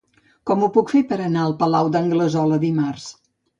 Com 0.51 0.63
ho 0.63 0.69
puc 0.77 0.93
fer 0.93 1.01
per 1.11 1.19
anar 1.27 1.45
al 1.49 1.55
Palau 1.61 1.93
d'Anglesola 1.97 2.61
dimarts? 2.67 3.09